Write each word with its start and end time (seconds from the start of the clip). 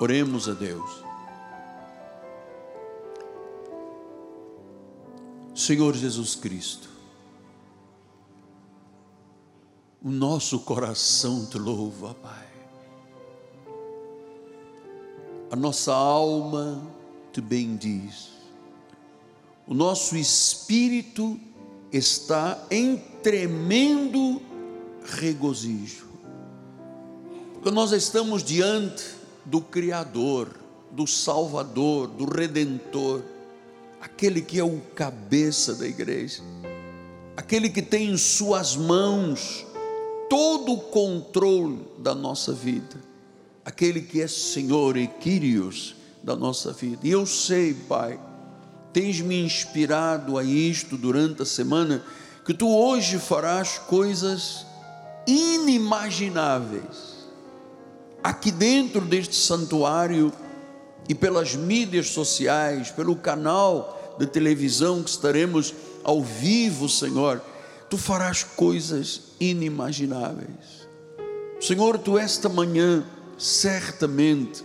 Oremos 0.00 0.48
a 0.48 0.54
Deus. 0.54 1.04
Senhor 5.54 5.94
Jesus 5.94 6.34
Cristo, 6.34 6.88
o 10.02 10.10
nosso 10.10 10.60
coração 10.60 11.44
te 11.44 11.58
louva, 11.58 12.14
Pai. 12.14 12.48
A 15.50 15.56
nossa 15.56 15.92
alma 15.92 16.80
te 17.30 17.42
bendiz. 17.42 18.30
O 19.66 19.74
nosso 19.74 20.16
espírito 20.16 21.38
está 21.92 22.66
em 22.70 22.96
tremendo 23.22 24.40
regozijo. 25.04 26.08
Porque 27.52 27.70
nós 27.70 27.92
estamos 27.92 28.42
diante 28.42 29.19
do 29.50 29.60
Criador, 29.60 30.48
do 30.92 31.08
Salvador, 31.08 32.06
do 32.06 32.24
Redentor, 32.24 33.20
aquele 34.00 34.40
que 34.40 34.60
é 34.60 34.64
o 34.64 34.80
cabeça 34.94 35.74
da 35.74 35.88
igreja, 35.88 36.40
aquele 37.36 37.68
que 37.68 37.82
tem 37.82 38.10
em 38.12 38.16
Suas 38.16 38.76
mãos 38.76 39.66
todo 40.28 40.74
o 40.74 40.78
controle 40.78 41.80
da 41.98 42.14
nossa 42.14 42.52
vida, 42.52 42.96
aquele 43.64 44.00
que 44.00 44.22
é 44.22 44.28
Senhor 44.28 44.96
e 44.96 45.08
Quírios 45.08 45.96
da 46.22 46.36
nossa 46.36 46.72
vida. 46.72 47.00
E 47.02 47.10
eu 47.10 47.26
sei, 47.26 47.74
Pai, 47.74 48.20
tens 48.92 49.20
me 49.20 49.44
inspirado 49.44 50.38
a 50.38 50.44
isto 50.44 50.96
durante 50.96 51.42
a 51.42 51.46
semana, 51.46 52.04
que 52.46 52.54
tu 52.54 52.68
hoje 52.68 53.18
farás 53.18 53.78
coisas 53.78 54.64
inimagináveis 55.26 57.19
aqui 58.22 58.50
dentro 58.50 59.00
deste 59.00 59.34
santuário 59.34 60.32
e 61.08 61.14
pelas 61.14 61.54
mídias 61.54 62.08
sociais, 62.08 62.90
pelo 62.90 63.16
canal 63.16 64.16
de 64.18 64.26
televisão 64.26 65.02
que 65.02 65.10
estaremos 65.10 65.74
ao 66.04 66.22
vivo, 66.22 66.88
Senhor, 66.88 67.42
tu 67.88 67.98
farás 67.98 68.44
coisas 68.44 69.22
inimagináveis. 69.40 70.88
Senhor, 71.60 71.98
tu 71.98 72.18
esta 72.18 72.48
manhã 72.48 73.04
certamente 73.36 74.62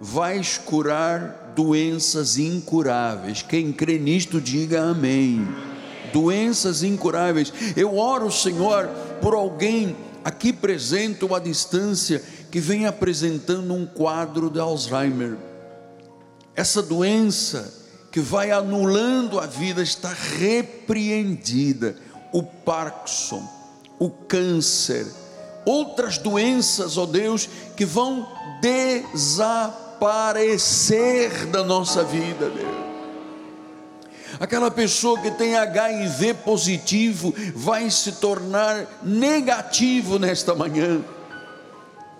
vais 0.00 0.58
curar 0.58 1.52
doenças 1.56 2.38
incuráveis. 2.38 3.42
Quem 3.42 3.72
crê 3.72 3.98
nisto, 3.98 4.40
diga 4.40 4.82
amém. 4.82 5.48
Doenças 6.12 6.82
incuráveis. 6.82 7.52
Eu 7.76 7.96
oro, 7.96 8.30
Senhor, 8.30 8.88
por 9.20 9.34
alguém 9.34 9.96
aqui 10.26 10.52
presente 10.52 11.24
ou 11.24 11.34
à 11.36 11.38
distância 11.38 12.20
que 12.50 12.58
vem 12.58 12.84
apresentando 12.84 13.72
um 13.72 13.86
quadro 13.86 14.50
de 14.50 14.58
Alzheimer. 14.58 15.36
Essa 16.52 16.82
doença 16.82 17.72
que 18.10 18.18
vai 18.18 18.50
anulando 18.50 19.38
a 19.38 19.46
vida 19.46 19.80
está 19.80 20.12
repreendida. 20.12 21.94
O 22.32 22.42
Parkinson, 22.42 23.48
o 24.00 24.10
câncer, 24.10 25.06
outras 25.64 26.18
doenças, 26.18 26.98
ó 26.98 27.04
oh 27.04 27.06
Deus, 27.06 27.48
que 27.76 27.84
vão 27.84 28.26
desaparecer 28.60 31.46
da 31.46 31.62
nossa 31.62 32.02
vida, 32.02 32.50
Deus. 32.50 32.85
Aquela 34.38 34.70
pessoa 34.70 35.20
que 35.20 35.30
tem 35.30 35.56
HIV 35.56 36.34
positivo 36.34 37.34
vai 37.54 37.90
se 37.90 38.12
tornar 38.12 38.86
negativo 39.02 40.18
nesta 40.18 40.54
manhã 40.54 41.02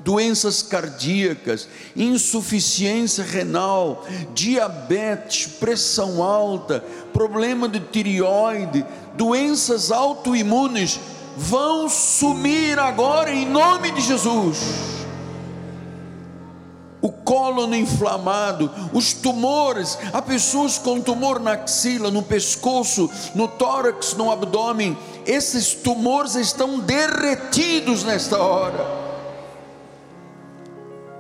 doenças 0.07 0.63
cardíacas, 0.63 1.69
insuficiência 1.97 3.25
renal, 3.25 4.07
diabetes, 4.33 5.49
pressão 5.49 6.23
alta, 6.23 6.85
problema 7.13 7.69
de 7.69 7.81
tireoide, 7.81 8.87
doenças 9.17 9.91
autoimunes 9.91 11.01
vão 11.37 11.89
sumir 11.89 12.79
agora 12.79 13.33
em 13.33 13.47
nome 13.47 13.91
de 13.91 14.01
Jesus. 14.01 14.96
Cólon 17.27 17.75
inflamado, 17.75 18.71
os 18.93 19.13
tumores, 19.13 19.99
há 20.13 20.23
pessoas 20.23 20.79
com 20.79 21.01
tumor 21.01 21.41
na 21.41 21.53
axila, 21.53 22.09
no 22.09 22.23
pescoço, 22.23 23.11
no 23.35 23.49
tórax, 23.49 24.15
no 24.15 24.31
abdômen, 24.31 24.97
esses 25.27 25.75
tumores 25.75 26.37
estão 26.37 26.79
derretidos 26.79 28.05
nesta 28.05 28.39
hora 28.39 29.05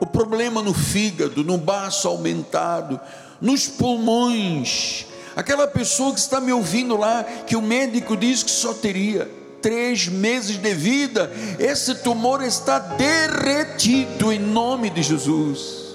o 0.00 0.06
problema 0.06 0.62
no 0.62 0.74
fígado, 0.74 1.42
no 1.42 1.58
baço 1.58 2.06
aumentado, 2.06 3.00
nos 3.40 3.66
pulmões. 3.66 5.06
Aquela 5.34 5.66
pessoa 5.66 6.12
que 6.12 6.20
está 6.20 6.40
me 6.40 6.52
ouvindo 6.52 6.96
lá, 6.96 7.24
que 7.24 7.56
o 7.56 7.62
médico 7.62 8.16
diz 8.16 8.42
que 8.42 8.50
só 8.50 8.72
teria 8.72 9.30
três 9.60 10.06
meses 10.06 10.58
de 10.58 10.74
vida, 10.74 11.30
esse 11.58 11.96
tumor 11.96 12.42
está 12.42 12.78
derretido 12.78 14.32
em 14.32 14.38
nome 14.38 14.90
de 14.90 15.02
Jesus. 15.02 15.85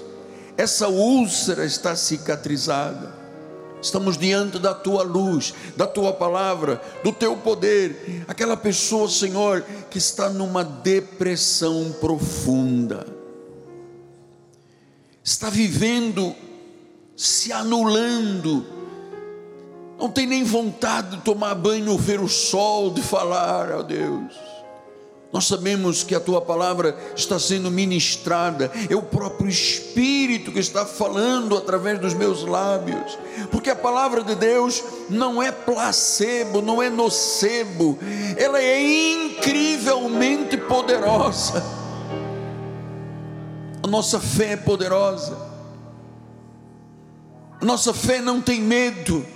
Essa 0.56 0.88
úlcera 0.88 1.64
está 1.64 1.96
cicatrizada. 1.96 3.22
Estamos 3.80 4.16
diante 4.16 4.58
da 4.58 4.74
tua 4.74 5.02
luz, 5.02 5.52
da 5.76 5.86
tua 5.86 6.12
palavra, 6.12 6.80
do 7.02 7.12
teu 7.12 7.36
poder. 7.36 8.24
Aquela 8.28 8.56
pessoa, 8.56 9.08
Senhor, 9.08 9.64
que 9.90 9.98
está 9.98 10.28
numa 10.28 10.62
depressão 10.62 11.92
profunda 12.00 13.22
está 15.22 15.48
vivendo, 15.48 16.34
se 17.16 17.52
anulando, 17.52 18.66
não 19.98 20.10
tem 20.10 20.26
nem 20.26 20.42
vontade 20.42 21.16
de 21.16 21.22
tomar 21.22 21.54
banho, 21.54 21.96
ver 21.96 22.20
o 22.20 22.28
sol, 22.28 22.90
de 22.90 23.00
falar 23.00 23.70
a 23.70 23.82
Deus. 23.82 24.34
Nós 25.32 25.46
sabemos 25.46 26.02
que 26.02 26.14
a 26.14 26.20
tua 26.20 26.42
palavra 26.42 26.94
está 27.16 27.38
sendo 27.38 27.70
ministrada, 27.70 28.70
é 28.90 28.94
o 28.94 29.02
próprio 29.02 29.48
Espírito 29.48 30.52
que 30.52 30.58
está 30.58 30.84
falando 30.84 31.56
através 31.56 31.98
dos 31.98 32.12
meus 32.12 32.44
lábios, 32.44 33.18
porque 33.50 33.70
a 33.70 33.76
palavra 33.76 34.22
de 34.22 34.34
Deus 34.34 34.84
não 35.08 35.42
é 35.42 35.50
placebo, 35.50 36.60
não 36.60 36.82
é 36.82 36.90
nocebo, 36.90 37.98
ela 38.36 38.60
é 38.60 38.82
incrivelmente 38.82 40.56
poderosa 40.58 41.82
a 43.82 43.86
nossa 43.88 44.20
fé 44.20 44.52
é 44.52 44.56
poderosa. 44.56 45.36
A 47.60 47.64
nossa 47.64 47.92
fé 47.92 48.20
não 48.20 48.40
tem 48.40 48.60
medo. 48.60 49.26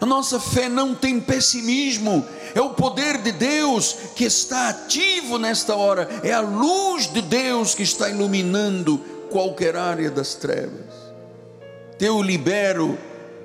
A 0.00 0.06
nossa 0.06 0.38
fé 0.38 0.68
não 0.68 0.94
tem 0.94 1.20
pessimismo. 1.20 2.24
É 2.54 2.60
o 2.60 2.70
poder 2.70 3.18
de 3.18 3.32
Deus 3.32 3.96
que 4.14 4.24
está 4.24 4.68
ativo 4.70 5.38
nesta 5.38 5.74
hora. 5.74 6.08
É 6.22 6.32
a 6.32 6.40
luz 6.40 7.12
de 7.12 7.22
Deus 7.22 7.74
que 7.74 7.82
está 7.82 8.08
iluminando 8.08 8.98
qualquer 9.30 9.76
área 9.76 10.10
das 10.10 10.34
trevas. 10.34 10.86
Eu 12.00 12.22
libero, 12.22 12.96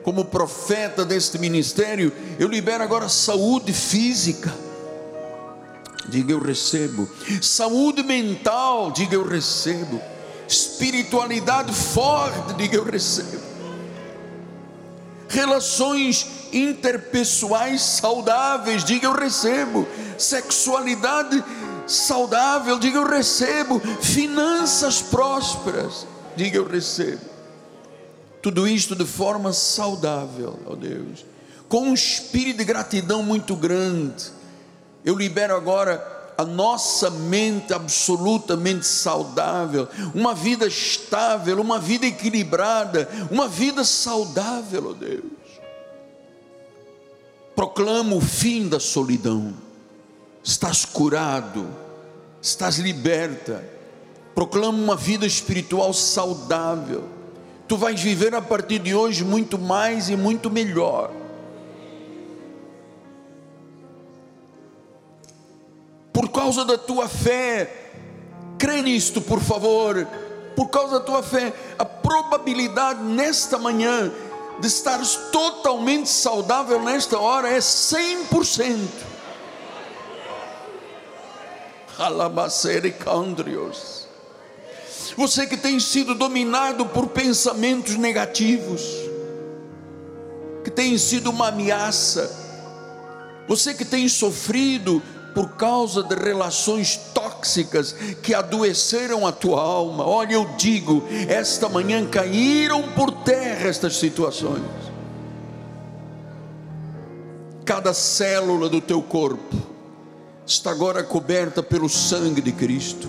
como 0.03 0.25
profeta 0.25 1.03
deste 1.03 1.39
ministério, 1.39 2.13
eu 2.39 2.47
libero 2.47 2.83
agora 2.83 3.09
saúde 3.09 3.73
física 3.73 4.53
diga 6.07 6.33
eu 6.33 6.39
recebo. 6.39 7.09
Saúde 7.41 8.03
mental, 8.03 8.91
diga 8.91 9.15
eu 9.15 9.27
recebo. 9.27 10.01
Espiritualidade 10.47 11.73
forte, 11.73 12.53
diga 12.55 12.75
eu 12.75 12.83
recebo. 12.83 13.41
Relações 15.29 16.27
interpessoais 16.53 17.81
saudáveis, 17.81 18.83
diga 18.83 19.07
eu 19.07 19.13
recebo. 19.13 19.87
Sexualidade 20.17 21.43
saudável, 21.87 22.77
diga 22.79 22.97
eu 22.97 23.07
recebo. 23.07 23.79
Finanças 24.01 25.01
prósperas, 25.01 26.05
diga 26.35 26.57
eu 26.57 26.67
recebo. 26.67 27.21
Tudo 28.41 28.67
isto 28.67 28.95
de 28.95 29.05
forma 29.05 29.53
saudável, 29.53 30.59
ó 30.65 30.75
Deus, 30.75 31.25
com 31.69 31.83
um 31.83 31.93
espírito 31.93 32.57
de 32.57 32.65
gratidão 32.65 33.23
muito 33.23 33.55
grande 33.55 34.31
eu 35.03 35.15
libero 35.15 35.55
agora 35.55 36.11
a 36.37 36.45
nossa 36.45 37.09
mente 37.09 37.73
absolutamente 37.73 38.87
saudável, 38.87 39.87
uma 40.15 40.33
vida 40.33 40.65
estável, 40.65 41.59
uma 41.59 41.77
vida 41.77 42.07
equilibrada, 42.07 43.07
uma 43.29 43.47
vida 43.47 43.83
saudável, 43.83 44.89
ó 44.89 44.93
Deus. 44.93 45.42
Proclamo 47.63 48.17
o 48.17 48.21
fim 48.21 48.67
da 48.67 48.77
solidão. 48.77 49.53
Estás 50.43 50.83
curado, 50.83 51.65
estás 52.41 52.77
liberta. 52.77 53.63
Proclamo 54.35 54.83
uma 54.83 54.97
vida 54.97 55.25
espiritual 55.25 55.93
saudável. 55.93 57.05
Tu 57.65 57.77
vais 57.77 58.01
viver 58.01 58.35
a 58.35 58.41
partir 58.41 58.79
de 58.79 58.93
hoje 58.93 59.23
muito 59.23 59.57
mais 59.57 60.09
e 60.09 60.17
muito 60.17 60.51
melhor 60.51 61.09
por 66.11 66.29
causa 66.29 66.65
da 66.65 66.77
tua 66.77 67.07
fé, 67.07 67.91
Crê 68.59 68.81
nisto, 68.81 69.21
por 69.21 69.39
favor, 69.39 70.05
por 70.53 70.69
causa 70.69 70.99
da 70.99 71.05
tua 71.05 71.23
fé. 71.23 71.53
A 71.79 71.85
probabilidade 71.85 73.01
nesta 73.01 73.57
manhã 73.57 74.11
de 74.59 74.67
estares 74.67 75.15
totalmente 75.31 76.09
saudável 76.09 76.81
nesta 76.81 77.19
hora 77.19 77.49
é 77.49 77.59
100%. 77.59 78.77
Alabacere-candrios. 81.97 84.07
Você 85.15 85.45
que 85.45 85.57
tem 85.57 85.79
sido 85.79 86.15
dominado 86.15 86.87
por 86.87 87.07
pensamentos 87.07 87.95
negativos, 87.95 88.81
que 90.63 90.71
tem 90.71 90.97
sido 90.97 91.29
uma 91.29 91.49
ameaça, 91.49 92.31
você 93.47 93.73
que 93.73 93.85
tem 93.85 94.07
sofrido 94.07 95.01
por 95.33 95.55
causa 95.55 96.03
de 96.03 96.15
relações 96.15 96.95
tóxicas 96.95 97.22
que 98.21 98.33
adoeceram 98.33 99.25
a 99.27 99.31
tua 99.31 99.61
alma, 99.61 100.05
olha, 100.05 100.33
eu 100.33 100.45
digo, 100.57 101.03
esta 101.27 101.67
manhã 101.69 102.05
caíram 102.05 102.83
por 102.93 103.11
terra 103.11 103.67
estas 103.67 103.97
situações. 103.97 104.63
Cada 107.65 107.93
célula 107.93 108.67
do 108.67 108.81
teu 108.81 109.01
corpo 109.01 109.55
está 110.45 110.71
agora 110.71 111.03
coberta 111.03 111.63
pelo 111.63 111.87
sangue 111.87 112.41
de 112.41 112.51
Cristo. 112.51 113.07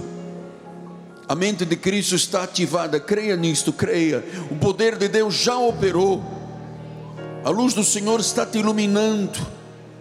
A 1.26 1.34
mente 1.34 1.64
de 1.64 1.76
Cristo 1.76 2.14
está 2.14 2.42
ativada, 2.42 3.00
creia 3.00 3.34
nisto, 3.34 3.72
creia. 3.72 4.22
O 4.50 4.56
poder 4.56 4.96
de 4.96 5.08
Deus 5.08 5.34
já 5.34 5.56
operou. 5.56 6.22
A 7.44 7.50
luz 7.50 7.74
do 7.74 7.82
Senhor 7.82 8.20
está 8.20 8.44
te 8.44 8.58
iluminando 8.58 9.38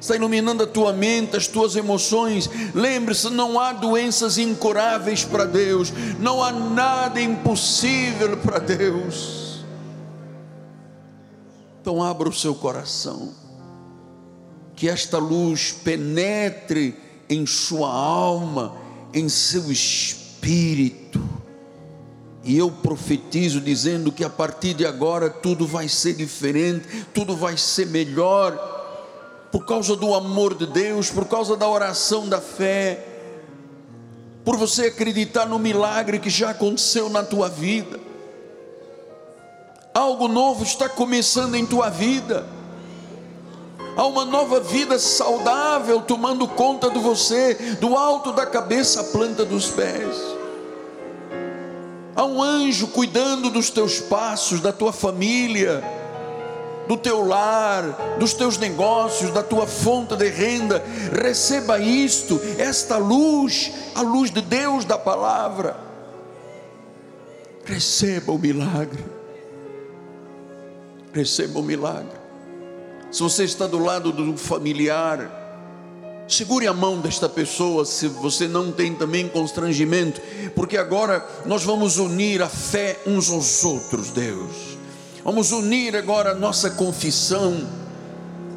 está 0.03 0.17
iluminando 0.17 0.63
a 0.63 0.67
tua 0.67 0.91
mente, 0.91 1.37
as 1.37 1.47
tuas 1.47 1.77
emoções. 1.77 2.49
Lembre-se: 2.75 3.29
não 3.29 3.57
há 3.57 3.71
doenças 3.71 4.37
incuráveis 4.37 5.23
para 5.23 5.45
Deus, 5.45 5.93
não 6.19 6.43
há 6.43 6.51
nada 6.51 7.21
impossível 7.21 8.35
para 8.37 8.59
Deus. 8.59 9.63
Então, 11.81 12.03
abra 12.03 12.27
o 12.27 12.33
seu 12.33 12.53
coração, 12.53 13.33
que 14.75 14.89
esta 14.89 15.17
luz 15.17 15.71
penetre 15.71 16.97
em 17.29 17.45
sua 17.45 17.89
alma, 17.89 18.75
em 19.13 19.29
seu 19.29 19.71
espírito. 19.71 21.21
E 22.43 22.57
eu 22.57 22.69
profetizo 22.69 23.61
dizendo 23.61 24.11
que 24.11 24.25
a 24.25 24.29
partir 24.29 24.73
de 24.73 24.85
agora 24.85 25.29
tudo 25.29 25.65
vai 25.65 25.87
ser 25.87 26.13
diferente, 26.13 27.05
tudo 27.13 27.37
vai 27.37 27.55
ser 27.55 27.87
melhor 27.87 28.82
por 29.53 29.67
causa 29.67 29.95
do 29.95 30.15
amor 30.15 30.55
de 30.55 30.65
Deus, 30.65 31.11
por 31.11 31.25
causa 31.25 31.55
da 31.55 31.69
oração 31.69 32.27
da 32.27 32.41
fé, 32.41 33.05
por 34.43 34.57
você 34.57 34.87
acreditar 34.87 35.45
no 35.45 35.59
milagre 35.59 36.17
que 36.17 36.27
já 36.27 36.49
aconteceu 36.49 37.07
na 37.07 37.21
tua 37.21 37.49
vida. 37.49 37.99
Algo 39.93 40.27
novo 40.27 40.63
está 40.63 40.89
começando 40.89 41.53
em 41.53 41.67
tua 41.67 41.91
vida. 41.91 42.47
Há 43.95 44.07
uma 44.07 44.25
nova 44.25 44.59
vida 44.59 44.97
saudável 44.97 46.01
tomando 46.01 46.47
conta 46.47 46.89
de 46.89 46.97
você, 46.97 47.53
do 47.79 47.95
alto 47.95 48.31
da 48.31 48.47
cabeça 48.47 49.01
à 49.01 49.03
planta 49.03 49.45
dos 49.45 49.67
pés. 49.69 50.17
Há 52.15 52.25
um 52.25 52.41
anjo 52.41 52.87
cuidando 52.87 53.51
dos 53.51 53.69
teus 53.69 53.99
passos, 53.99 54.59
da 54.61 54.73
tua 54.73 54.91
família 54.91 56.02
do 56.87 56.97
teu 56.97 57.25
lar, 57.25 58.17
dos 58.19 58.33
teus 58.33 58.57
negócios, 58.57 59.31
da 59.31 59.43
tua 59.43 59.65
fonte 59.67 60.15
de 60.15 60.29
renda. 60.29 60.83
Receba 61.11 61.79
isto, 61.79 62.39
esta 62.57 62.97
luz, 62.97 63.71
a 63.95 64.01
luz 64.01 64.31
de 64.31 64.41
Deus 64.41 64.85
da 64.85 64.97
palavra. 64.97 65.77
Receba 67.65 68.31
o 68.31 68.37
milagre. 68.37 69.03
Receba 71.13 71.59
o 71.59 71.63
milagre. 71.63 72.23
Se 73.11 73.21
você 73.21 73.43
está 73.43 73.67
do 73.67 73.77
lado 73.77 74.11
do 74.11 74.35
familiar, 74.37 75.43
Segure 76.27 76.65
a 76.67 76.73
mão 76.73 76.99
desta 76.99 77.27
pessoa 77.27 77.85
se 77.85 78.07
você 78.07 78.47
não 78.47 78.71
tem 78.71 78.95
também 78.95 79.27
constrangimento, 79.27 80.21
porque 80.55 80.77
agora 80.77 81.23
nós 81.45 81.63
vamos 81.63 81.97
unir 81.97 82.41
a 82.41 82.47
fé 82.47 82.97
uns 83.05 83.29
aos 83.29 83.63
outros, 83.65 84.09
Deus. 84.09 84.72
Vamos 85.23 85.51
unir 85.53 85.95
agora 85.95 86.31
a 86.31 86.35
nossa 86.35 86.69
confissão, 86.71 87.65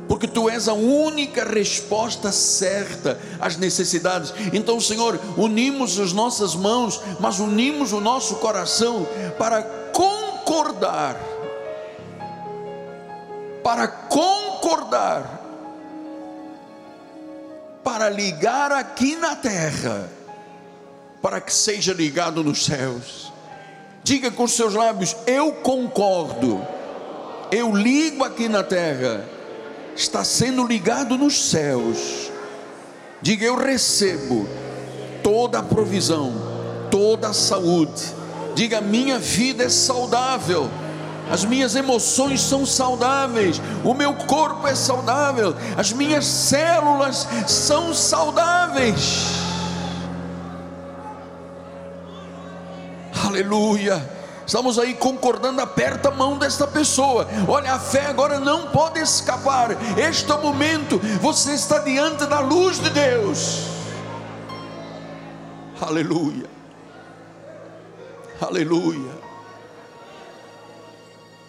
porque 0.09 0.27
tu 0.27 0.51
és 0.51 0.67
a 0.69 0.73
única 0.73 1.45
resposta 1.45 2.33
certa 2.33 3.19
às 3.41 3.57
necessidades. 3.57 4.35
Então, 4.53 4.81
Senhor, 4.81 5.19
unimos 5.37 5.99
as 5.99 6.13
nossas 6.13 6.57
mãos, 6.57 7.01
mas 7.21 7.39
unimos 7.39 7.93
o 7.93 8.01
nosso 8.01 8.37
coração 8.37 9.07
para 9.39 9.63
concordar. 9.93 11.17
Para 13.63 13.87
concordar. 13.87 15.43
Para 17.85 18.11
ligar 18.11 18.73
aqui 18.73 19.15
na 19.15 19.37
terra, 19.37 20.11
para 21.23 21.41
que 21.41 21.55
seja 21.55 21.93
ligado 21.93 22.43
nos 22.43 22.65
céus 22.65 23.36
Diga 24.07 24.31
com 24.31 24.47
seus 24.47 24.73
lábios: 24.73 25.17
Eu 25.27 25.51
concordo. 25.51 26.65
Eu 27.51 27.75
ligo 27.75 28.23
aqui 28.23 28.49
na 28.49 28.63
terra. 28.63 29.29
Está 29.97 30.23
sendo 30.23 30.65
ligado 30.65 31.19
nos 31.19 31.51
céus. 31.51 32.31
Diga: 33.21 33.45
Eu 33.45 33.57
recebo 33.57 34.49
toda 35.25 35.59
a 35.59 35.63
provisão, 35.65 36.33
toda 36.89 37.31
a 37.31 37.33
saúde. 37.33 38.15
Diga: 38.55 38.81
Minha 38.81 39.19
vida 39.19 39.65
é 39.65 39.69
saudável. 39.69 40.71
As 41.29 41.45
minhas 41.45 41.75
emoções 41.75 42.41
são 42.41 42.65
saudáveis, 42.65 43.61
o 43.83 43.93
meu 43.93 44.15
corpo 44.15 44.69
é 44.69 44.77
saudável, 44.77 45.57
as 45.77 45.93
minhas 45.93 46.25
células 46.25 47.27
são 47.49 47.93
saudáveis. 47.93 49.46
Aleluia. 53.27 54.17
Estamos 54.47 54.79
aí 54.79 54.95
concordando, 54.95 55.61
aperta 55.61 56.09
a 56.09 56.13
mão 56.13 56.39
desta 56.39 56.67
pessoa. 56.69 57.29
Olha, 57.49 57.73
a 57.73 57.81
fé 57.81 58.07
agora 58.07 58.39
não 58.39 58.69
pode 58.69 59.01
escapar. 59.01 59.71
Este 59.99 60.31
é 60.31 60.35
o 60.35 60.41
momento, 60.41 61.01
você 61.21 61.53
está 61.53 61.79
diante 61.81 62.25
da 62.27 62.39
luz 62.39 62.79
de 62.79 62.91
Deus. 62.91 63.63
Aleluia. 65.81 66.47
Aleluia. 68.41 69.27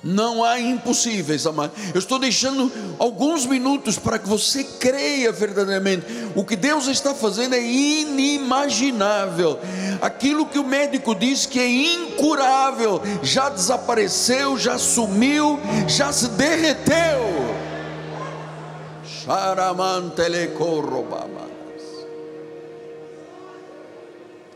Não 0.04 0.44
há 0.44 0.60
impossíveis, 0.60 1.46
amado. 1.46 1.74
Eu 1.94 2.00
estou 2.00 2.18
deixando 2.18 2.72
alguns 2.98 3.46
minutos 3.46 3.98
para 3.98 4.18
que 4.18 4.28
você 4.28 4.64
creia 4.64 5.32
verdadeiramente. 5.32 6.06
O 6.36 6.46
que 6.46 6.56
Deus 6.56 6.88
está 6.88 7.14
fazendo 7.14 7.56
é 7.56 7.62
inimaginável. 7.62 9.60
Aquilo 10.02 10.46
que 10.46 10.60
o 10.60 10.64
médico 10.64 11.16
diz 11.16 11.46
que 11.46 11.60
é 11.60 11.68
incurável, 11.68 13.02
já 13.24 13.50
desapareceu, 13.50 14.58
já 14.58 14.78
sumiu, 14.78 15.60
já 15.88 16.12
se 16.12 16.30
derreteu. 16.30 17.48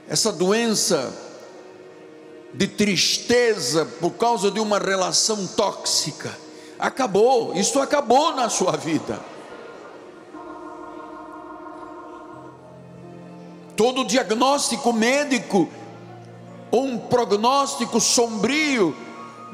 Essa 0.07 0.31
doença 0.31 1.13
de 2.53 2.67
tristeza 2.67 3.85
por 3.99 4.11
causa 4.11 4.51
de 4.51 4.59
uma 4.59 4.77
relação 4.77 5.47
tóxica. 5.47 6.37
Acabou, 6.77 7.53
isso 7.55 7.79
acabou 7.79 8.35
na 8.35 8.49
sua 8.49 8.75
vida. 8.75 9.30
Todo 13.81 14.05
diagnóstico 14.05 14.93
médico, 14.93 15.67
ou 16.69 16.85
um 16.85 16.99
prognóstico 16.99 17.99
sombrio, 17.99 18.95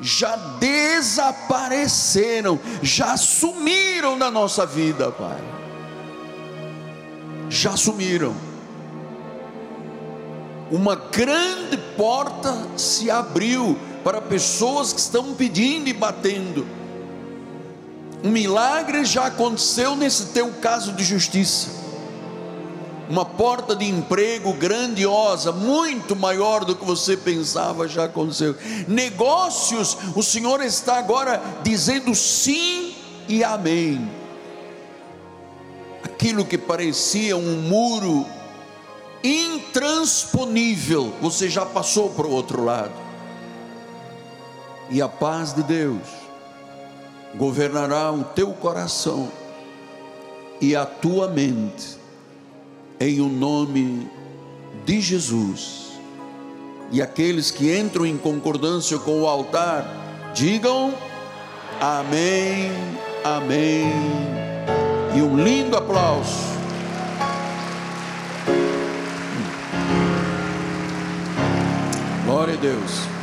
já 0.01 0.36
desapareceram, 0.60 2.60
já 2.81 3.15
sumiram 3.15 4.19
da 4.19 4.29
nossa 4.29 4.65
vida, 4.65 5.13
Pai. 5.13 5.39
Já 7.50 7.77
sumiram 7.77 8.36
uma 10.69 10.96
grande 10.96 11.77
porta 11.96 12.67
se 12.75 13.10
abriu 13.10 13.79
para 14.03 14.19
pessoas 14.19 14.91
que 14.91 15.00
estão 15.00 15.36
pedindo 15.36 15.88
e 15.88 15.93
batendo. 15.93 16.67
Um 18.22 18.29
milagre 18.29 19.05
já 19.05 19.27
aconteceu 19.27 19.96
nesse 19.96 20.34
teu 20.34 20.51
caso 20.55 20.91
de 20.91 21.05
justiça. 21.05 21.87
Uma 23.10 23.24
porta 23.24 23.76
de 23.76 23.86
emprego 23.86 24.54
grandiosa, 24.54 25.52
muito 25.52 26.16
maior 26.16 26.66
do 26.66 26.76
que 26.76 26.84
você 26.84 27.16
pensava, 27.16 27.88
já 27.88 28.06
aconteceu. 28.06 28.56
Negócios, 28.88 29.98
o 30.16 30.22
Senhor 30.22 30.62
está 30.62 30.98
agora 30.98 31.42
dizendo 31.64 32.14
sim 32.14 32.96
e 33.28 33.44
amém. 33.44 34.10
Aquilo 36.04 36.46
que 36.46 36.58
parecia 36.58 37.38
um 37.38 37.62
muro 37.62 38.26
intransponível, 39.24 41.14
você 41.22 41.50
já 41.50 41.66
passou 41.66 42.10
para 42.10 42.28
o 42.28 42.32
outro 42.32 42.64
lado. 42.64 42.94
E 44.90 45.02
a 45.02 45.08
paz 45.08 45.54
de 45.54 45.64
Deus 45.64 46.02
governará 47.36 48.12
o 48.12 48.24
teu 48.24 48.54
coração 48.54 49.30
e 50.62 50.76
a 50.76 50.86
tua 50.86 51.28
mente, 51.28 51.97
em 53.00 53.22
o 53.22 53.27
nome 53.27 54.10
de 54.86 55.00
Jesus. 55.01 56.00
E 56.92 57.01
aqueles 57.01 57.51
que 57.51 57.77
entram 57.77 58.06
em 58.06 58.18
concordância 58.18 58.98
com 58.98 59.22
o 59.22 59.27
altar, 59.27 60.32
digam 60.34 60.94
amém, 61.82 62.72
amém. 63.24 63.92
E 65.16 65.22
um 65.22 65.38
lindo 65.38 65.75
aplauso. 65.75 66.48
Glória 72.25 72.54
a 72.54 72.58
Deus. 72.58 73.17